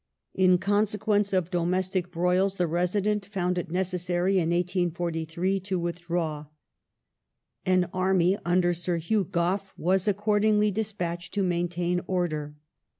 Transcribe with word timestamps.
In 0.33 0.57
consequence 0.57 1.31
of 1.31 1.51
domestic 1.51 2.09
broils 2.11 2.57
the 2.57 2.65
Resident 2.65 3.23
found 3.27 3.59
it 3.59 3.69
necessai 3.69 4.23
y 4.33 4.41
in 4.41 4.49
1843 4.49 5.59
to 5.59 5.77
withdraw. 5.77 6.47
An 7.67 7.87
army 7.93 8.35
under 8.43 8.73
Sir 8.73 8.97
Hugh 8.97 9.25
Gough 9.25 9.73
was, 9.77 10.07
accordingly, 10.07 10.71
despatched 10.71 11.35
to 11.35 11.43
maintain 11.43 12.01
order. 12.07 12.55